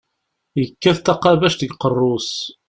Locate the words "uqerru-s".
1.73-2.31